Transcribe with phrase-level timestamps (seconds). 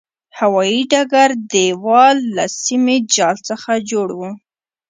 [0.39, 4.21] هوایي ډګر دېوال له سیمي جال څخه جوړ و.